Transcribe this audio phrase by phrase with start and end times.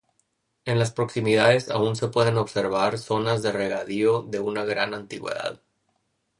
[0.65, 5.61] En las proximidades aún se pueden observar zonas de regadío de una gran antigüedad.